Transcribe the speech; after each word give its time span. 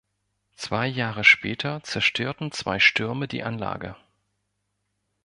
Zwei 0.55 0.87
Jahre 0.87 1.23
später 1.23 1.83
zerstörten 1.83 2.51
zwei 2.51 2.79
Stürme 2.79 3.27
die 3.27 3.43
Anlage. 3.43 3.95